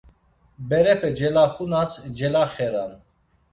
Berepe 0.67 1.09
celaxunas 1.17 1.91
celaxeran. 2.17 2.91